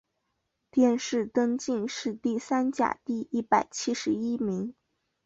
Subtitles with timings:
[0.71, 4.73] 殿试登进士第三甲第一百七十一名。